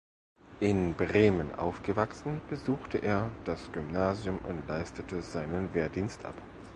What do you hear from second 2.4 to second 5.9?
besuchte er das Gymnasium und leistete seinen